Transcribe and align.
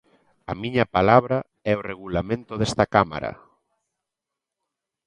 "A 0.51 0.53
miña 0.61 0.85
palabra 0.95 1.37
é 1.71 1.73
o 1.75 1.85
regulamento 1.91 2.53
desta 2.57 2.85
Cámara". 2.95 3.31